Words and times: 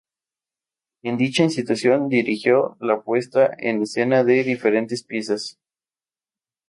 En 1.03 1.15
dicha 1.17 1.43
institución, 1.43 2.09
dirigió 2.09 2.75
la 2.79 3.01
puesta 3.01 3.51
en 3.59 3.83
escena 3.83 4.23
de 4.23 4.43
diferentes 4.43 5.03
piezas. 5.03 5.59